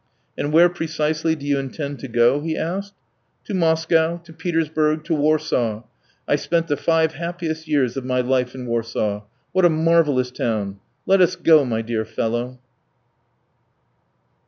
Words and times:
"And 0.35 0.51
where 0.51 0.67
precisely 0.67 1.35
do 1.35 1.45
you 1.45 1.59
intend 1.59 1.99
to 1.99 2.07
go?" 2.07 2.39
he 2.41 2.57
asked. 2.57 2.95
"To 3.43 3.53
Moscow, 3.53 4.17
to 4.23 4.33
Petersburg, 4.33 5.03
to 5.03 5.13
Warsaw.... 5.13 5.83
I 6.27 6.37
spent 6.37 6.65
the 6.69 6.75
five 6.75 7.13
happiest 7.13 7.67
years 7.67 7.95
of 7.95 8.03
my 8.03 8.19
life 8.21 8.55
in 8.55 8.65
Warsaw. 8.65 9.21
What 9.51 9.63
a 9.63 9.69
marvellous 9.69 10.31
town! 10.31 10.79
Let 11.05 11.21
us 11.21 11.35
go, 11.35 11.63
my 11.65 11.83
dear 11.83 12.03
fellow!" 12.03 12.57